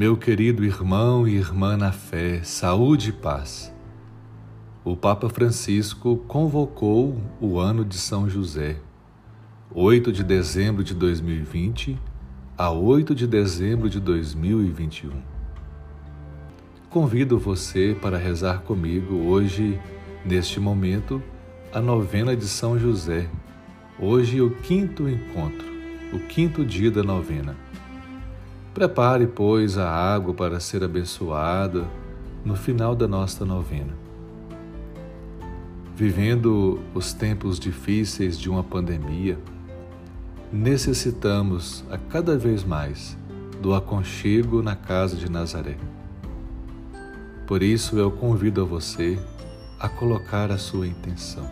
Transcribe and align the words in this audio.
Meu 0.00 0.16
querido 0.16 0.64
irmão 0.64 1.28
e 1.28 1.36
irmã 1.36 1.76
na 1.76 1.92
fé, 1.92 2.42
saúde 2.42 3.10
e 3.10 3.12
paz. 3.12 3.70
O 4.82 4.96
Papa 4.96 5.28
Francisco 5.28 6.16
convocou 6.26 7.20
o 7.38 7.58
ano 7.58 7.84
de 7.84 7.98
São 7.98 8.26
José, 8.26 8.78
8 9.70 10.10
de 10.10 10.24
dezembro 10.24 10.82
de 10.82 10.94
2020 10.94 11.98
a 12.56 12.70
8 12.70 13.14
de 13.14 13.26
dezembro 13.26 13.90
de 13.90 14.00
2021. 14.00 15.10
Convido 16.88 17.38
você 17.38 17.94
para 18.00 18.16
rezar 18.16 18.62
comigo 18.62 19.16
hoje, 19.26 19.78
neste 20.24 20.58
momento, 20.58 21.22
a 21.74 21.80
novena 21.82 22.34
de 22.34 22.48
São 22.48 22.78
José. 22.78 23.28
Hoje, 23.98 24.40
o 24.40 24.48
quinto 24.48 25.06
encontro, 25.06 25.68
o 26.10 26.18
quinto 26.20 26.64
dia 26.64 26.90
da 26.90 27.02
novena. 27.02 27.54
Prepare, 28.72 29.26
pois, 29.26 29.76
a 29.76 29.90
água 29.90 30.32
para 30.32 30.60
ser 30.60 30.84
abençoada 30.84 31.84
no 32.44 32.54
final 32.54 32.94
da 32.94 33.08
nossa 33.08 33.44
novena. 33.44 33.92
Vivendo 35.96 36.78
os 36.94 37.12
tempos 37.12 37.58
difíceis 37.58 38.38
de 38.38 38.48
uma 38.48 38.62
pandemia, 38.62 39.36
necessitamos 40.52 41.84
a 41.90 41.98
cada 41.98 42.38
vez 42.38 42.62
mais 42.62 43.18
do 43.60 43.74
aconchego 43.74 44.62
na 44.62 44.76
casa 44.76 45.16
de 45.16 45.28
Nazaré. 45.28 45.76
Por 47.48 47.64
isso 47.64 47.98
eu 47.98 48.10
convido 48.12 48.62
a 48.62 48.64
você 48.64 49.18
a 49.80 49.88
colocar 49.88 50.52
a 50.52 50.56
sua 50.56 50.86
intenção. 50.86 51.50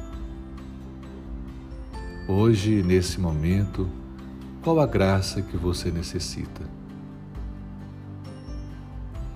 Hoje, 2.28 2.80
nesse 2.82 3.20
momento, 3.20 3.88
qual 4.62 4.78
a 4.78 4.86
graça 4.86 5.42
que 5.42 5.56
você 5.56 5.90
necessita? 5.90 6.77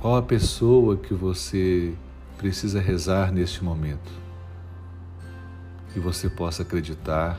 Qual 0.02 0.16
a 0.16 0.22
pessoa 0.22 0.96
que 0.96 1.14
você 1.14 1.94
precisa 2.36 2.80
rezar 2.80 3.30
neste 3.30 3.62
momento? 3.62 4.10
Que 5.92 6.00
você 6.00 6.28
possa 6.28 6.62
acreditar, 6.62 7.38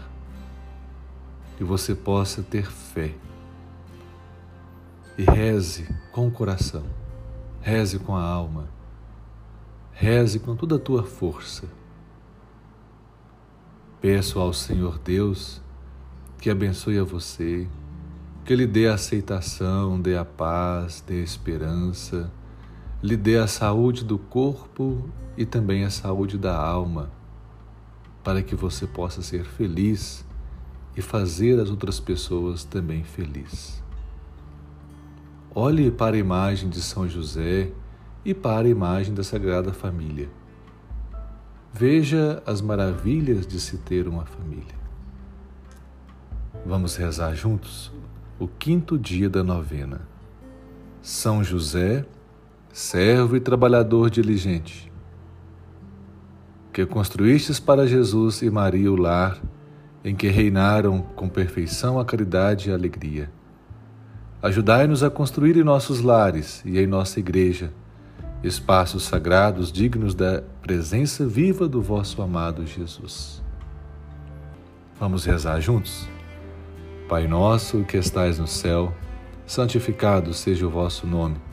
que 1.58 1.64
você 1.66 1.94
possa 1.94 2.42
ter 2.42 2.72
fé. 2.72 3.14
E 5.18 5.24
reze 5.24 5.94
com 6.14 6.26
o 6.30 6.32
coração, 6.32 6.86
reze 7.60 8.00
com 8.00 8.16
a 8.16 8.24
alma, 8.24 8.70
reze 9.92 10.40
com 10.40 10.56
toda 10.56 10.78
a 10.78 10.80
tua 10.80 11.04
força. 11.04 11.68
Peço 14.00 14.40
ao 14.40 14.54
Senhor 14.54 14.98
Deus 15.00 15.62
que 16.40 16.50
abençoe 16.50 16.98
a 16.98 17.04
você, 17.04 17.68
que 18.46 18.56
lhe 18.56 18.66
dê 18.66 18.88
a 18.88 18.94
aceitação, 18.94 20.00
dê 20.00 20.16
a 20.16 20.24
paz, 20.24 21.04
dê 21.06 21.16
a 21.16 21.24
esperança 21.24 22.32
lhe 23.04 23.18
dê 23.18 23.38
a 23.38 23.48
saúde 23.48 24.06
do 24.06 24.18
corpo 24.18 25.10
e 25.36 25.46
também 25.46 25.84
a 25.84 25.90
saúde 25.90 26.38
da 26.38 26.58
alma, 26.58 27.12
para 28.24 28.42
que 28.42 28.56
você 28.56 28.88
possa 28.88 29.22
ser 29.22 29.44
feliz 29.44 30.26
e 30.96 31.02
fazer 31.02 31.60
as 31.60 31.70
outras 31.70 32.00
pessoas 32.00 32.64
também 32.64 33.04
felizes. 33.04 33.84
Olhe 35.54 35.92
para 35.92 36.16
a 36.16 36.20
imagem 36.20 36.70
de 36.70 36.82
São 36.82 37.08
José 37.08 37.72
e 38.24 38.34
para 38.34 38.68
a 38.68 38.72
imagem 38.72 39.14
da 39.14 39.22
Sagrada 39.24 39.74
Família. 39.74 40.30
Veja 41.74 42.42
as 42.46 42.62
maravilhas 42.62 43.46
de 43.46 43.60
se 43.60 43.80
ter 43.80 44.08
uma 44.08 44.26
família. 44.26 44.82
Vamos 46.66 46.96
rezar 46.96 47.36
juntos 47.36 47.92
o 48.40 48.48
quinto 48.48 48.98
dia 48.98 49.30
da 49.30 49.44
novena. 49.44 50.08
São 51.02 51.44
José, 51.44 52.06
servo 52.74 53.38
e 53.38 53.40
trabalhador 53.40 54.10
diligente, 54.10 54.92
que 56.74 56.88
construístes 56.88 57.60
para 57.60 57.86
Jesus 57.86 58.42
e 58.42 58.50
Maria 58.50 58.92
o 58.92 58.96
lar 58.96 59.40
em 60.04 60.16
que 60.16 60.28
reinaram 60.28 61.04
com 61.16 61.30
perfeição 61.30 62.00
a 62.00 62.04
caridade 62.04 62.70
e 62.70 62.72
a 62.72 62.76
alegria. 62.76 63.32
Ajudai-nos 64.42 65.04
a 65.04 65.12
construir 65.12 65.56
em 65.56 65.64
nossos 65.64 66.02
lares 66.02 66.64
e 66.66 66.80
em 66.80 66.88
nossa 66.88 67.20
igreja 67.20 67.72
espaços 68.44 69.04
sagrados 69.04 69.72
dignos 69.72 70.16
da 70.16 70.42
presença 70.60 71.28
viva 71.28 71.68
do 71.68 71.80
vosso 71.80 72.24
amado 72.24 72.66
Jesus. 72.66 73.42
Vamos 75.00 75.26
rezar 75.26 75.60
juntos? 75.60 76.10
Pai 77.08 77.28
nosso 77.28 77.84
que 77.84 77.98
estais 77.98 78.40
no 78.40 78.48
céu, 78.48 78.92
santificado 79.46 80.34
seja 80.34 80.66
o 80.66 80.72
vosso 80.72 81.06
nome. 81.06 81.53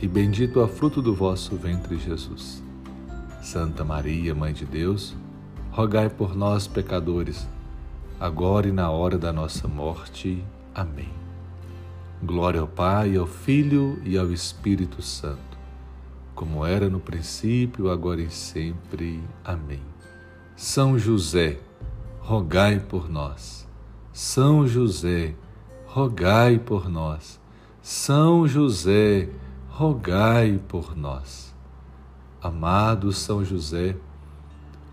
e 0.00 0.06
bendito 0.06 0.60
é 0.60 0.64
o 0.64 0.68
fruto 0.68 1.02
do 1.02 1.12
vosso 1.12 1.56
ventre, 1.56 1.98
Jesus. 1.98 2.62
Santa 3.42 3.84
Maria, 3.84 4.34
Mãe 4.34 4.52
de 4.52 4.64
Deus, 4.64 5.16
rogai 5.72 6.08
por 6.08 6.36
nós, 6.36 6.68
pecadores, 6.68 7.48
agora 8.20 8.68
e 8.68 8.72
na 8.72 8.90
hora 8.90 9.18
da 9.18 9.32
nossa 9.32 9.66
morte. 9.66 10.44
Amém. 10.72 11.10
Glória 12.22 12.60
ao 12.60 12.68
Pai, 12.68 13.16
ao 13.16 13.26
Filho 13.26 14.00
e 14.04 14.16
ao 14.16 14.32
Espírito 14.32 15.02
Santo, 15.02 15.58
como 16.34 16.64
era 16.64 16.88
no 16.88 17.00
princípio, 17.00 17.90
agora 17.90 18.20
e 18.20 18.30
sempre. 18.30 19.20
Amém. 19.44 19.82
São 20.54 20.96
José, 20.96 21.58
rogai 22.20 22.78
por 22.78 23.08
nós. 23.08 23.66
São 24.12 24.66
José, 24.66 25.34
rogai 25.86 26.58
por 26.58 26.88
nós. 26.88 27.40
São 27.82 28.46
José, 28.46 29.22
rogai 29.22 29.47
rogai 29.78 30.58
por 30.66 30.96
nós. 30.96 31.54
Amado 32.42 33.12
São 33.12 33.44
José, 33.44 33.94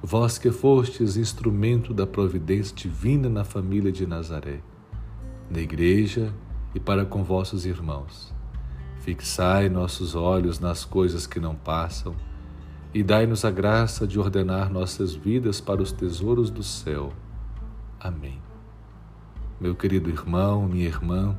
vós 0.04 0.38
que 0.38 0.52
fostes 0.52 1.18
instrumento 1.18 1.92
da 1.92 2.06
providência 2.06 2.76
divina 2.76 3.28
na 3.28 3.44
família 3.44 3.92
de 3.92 4.06
Nazaré, 4.06 4.60
na 5.50 5.60
igreja 5.60 6.32
e 6.76 6.80
para 6.80 7.04
com 7.04 7.24
vossos 7.24 7.66
irmãos, 7.66 8.32
fixai 9.00 9.70
nossos 9.70 10.14
olhos 10.14 10.60
nas 10.60 10.86
coisas 10.86 11.26
que 11.26 11.40
não 11.40 11.56
passam 11.56 12.16
e 12.94 13.02
dai-nos 13.02 13.44
a 13.44 13.50
graça 13.50 14.06
de 14.06 14.20
ordenar 14.20 14.72
nossas 14.72 15.16
vidas 15.16 15.60
para 15.60 15.82
os 15.82 15.92
tesouros 15.92 16.52
do 16.52 16.62
céu. 16.62 17.12
Amém. 18.00 18.40
Meu 19.60 19.74
querido 19.74 20.12
irmão, 20.12 20.68
minha 20.68 20.86
irmã, 20.86 21.36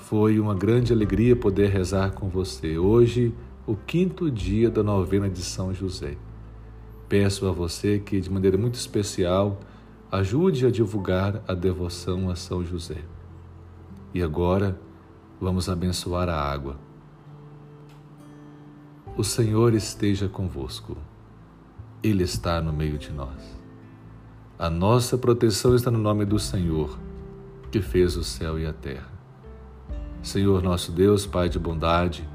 foi 0.00 0.40
uma 0.40 0.54
grande 0.54 0.92
alegria 0.92 1.36
poder 1.36 1.68
rezar 1.68 2.12
com 2.12 2.28
você. 2.28 2.78
Hoje, 2.78 3.34
o 3.66 3.76
quinto 3.76 4.30
dia 4.30 4.70
da 4.70 4.82
novena 4.82 5.28
de 5.28 5.42
São 5.42 5.72
José. 5.74 6.16
Peço 7.08 7.46
a 7.46 7.52
você 7.52 7.98
que, 7.98 8.20
de 8.20 8.30
maneira 8.30 8.56
muito 8.56 8.74
especial, 8.74 9.60
ajude 10.10 10.66
a 10.66 10.70
divulgar 10.70 11.42
a 11.46 11.54
devoção 11.54 12.30
a 12.30 12.34
São 12.34 12.64
José. 12.64 13.04
E 14.12 14.22
agora, 14.22 14.80
vamos 15.40 15.68
abençoar 15.68 16.28
a 16.28 16.34
água. 16.34 16.76
O 19.16 19.22
Senhor 19.22 19.74
esteja 19.74 20.28
convosco. 20.28 20.96
Ele 22.02 22.24
está 22.24 22.60
no 22.60 22.72
meio 22.72 22.96
de 22.96 23.12
nós. 23.12 23.58
A 24.58 24.70
nossa 24.70 25.18
proteção 25.18 25.74
está 25.74 25.90
no 25.90 25.98
nome 25.98 26.24
do 26.24 26.38
Senhor, 26.38 26.98
que 27.70 27.82
fez 27.82 28.16
o 28.16 28.24
céu 28.24 28.58
e 28.58 28.66
a 28.66 28.72
terra. 28.72 29.19
Senhor 30.22 30.62
nosso 30.62 30.92
Deus, 30.92 31.24
Pai 31.24 31.48
de 31.48 31.58
bondade, 31.58 32.28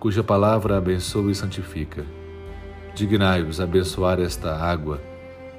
cuja 0.00 0.22
palavra 0.22 0.78
abençoa 0.78 1.30
e 1.30 1.34
santifica, 1.34 2.04
dignai-vos 2.94 3.60
abençoar 3.60 4.18
esta 4.20 4.56
água, 4.56 5.00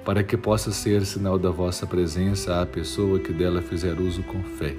para 0.04 0.24
que 0.24 0.36
possa 0.36 0.72
ser 0.72 1.06
sinal 1.06 1.38
da 1.38 1.52
vossa 1.52 1.86
presença 1.86 2.62
à 2.62 2.66
pessoa 2.66 3.20
que 3.20 3.32
dela 3.32 3.62
fizer 3.62 4.00
uso 4.00 4.24
com 4.24 4.42
fé, 4.42 4.76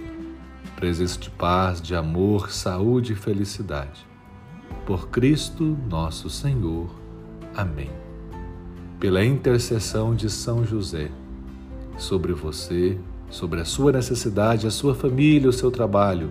presença 0.74 1.20
de 1.20 1.30
paz, 1.30 1.80
de 1.80 1.94
amor, 1.94 2.50
saúde 2.50 3.12
e 3.12 3.16
felicidade. 3.16 4.04
Por 4.84 5.08
Cristo 5.08 5.78
nosso 5.88 6.28
Senhor. 6.28 6.90
Amém. 7.54 7.90
Pela 8.98 9.24
intercessão 9.24 10.14
de 10.14 10.28
São 10.28 10.64
José, 10.64 11.10
sobre 11.96 12.32
você, 12.32 12.98
sobre 13.30 13.60
a 13.60 13.64
sua 13.64 13.92
necessidade, 13.92 14.66
a 14.66 14.70
sua 14.70 14.94
família, 14.94 15.48
o 15.48 15.52
seu 15.52 15.70
trabalho, 15.70 16.30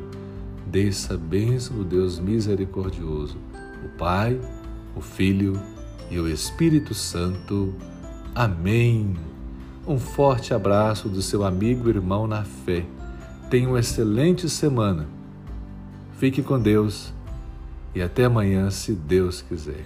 desça 0.71 1.13
a 1.13 1.17
bênção 1.17 1.77
do 1.77 1.83
Deus 1.83 2.19
misericordioso, 2.19 3.37
o 3.83 3.97
Pai, 3.97 4.39
o 4.95 5.01
Filho 5.01 5.59
e 6.11 6.19
o 6.19 6.27
Espírito 6.27 6.93
Santo. 6.93 7.73
Amém. 8.35 9.15
Um 9.87 9.97
forte 9.97 10.53
abraço 10.53 11.07
do 11.07 11.21
seu 11.21 11.43
amigo 11.43 11.87
e 11.87 11.91
irmão 11.91 12.27
na 12.27 12.43
fé. 12.43 12.85
Tenha 13.49 13.69
uma 13.69 13.79
excelente 13.79 14.49
semana. 14.49 15.07
Fique 16.17 16.43
com 16.43 16.59
Deus 16.59 17.13
e 17.95 18.01
até 18.01 18.25
amanhã, 18.25 18.69
se 18.69 18.93
Deus 18.93 19.41
quiser. 19.41 19.85